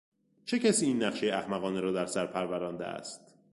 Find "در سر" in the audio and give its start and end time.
1.91-2.25